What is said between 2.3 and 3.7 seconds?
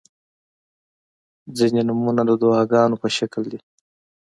دعاګانو په شکل دي.